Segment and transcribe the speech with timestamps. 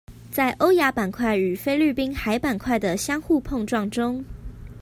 [0.31, 4.25] 在歐亞板塊與菲律賓海板塊的相互碰撞中